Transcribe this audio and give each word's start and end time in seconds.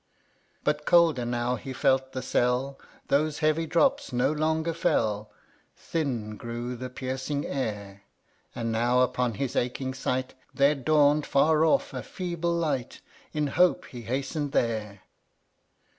12. 0.63 0.63
But 0.63 0.85
colder 0.87 1.25
now 1.25 1.57
he 1.57 1.73
felt 1.73 2.11
the 2.11 2.23
cell; 2.23 2.79
Those 3.09 3.37
heavy 3.37 3.67
drops 3.67 4.11
no 4.11 4.31
longer 4.31 4.73
fell; 4.73 5.29
Thin 5.75 6.37
grew 6.37 6.75
the 6.75 6.89
piercing 6.89 7.45
air; 7.45 8.01
And 8.55 8.71
now 8.71 9.01
upon 9.01 9.35
his 9.35 9.55
aching 9.55 9.93
sight 9.93 10.33
There 10.55 10.73
dawn'd, 10.73 11.27
far 11.27 11.63
off, 11.65 11.93
a 11.93 12.01
feeble 12.01 12.53
light; 12.55 13.01
In 13.31 13.45
hope 13.45 13.85
he 13.85 14.01
hasten'd 14.01 14.53
there. 14.53 15.03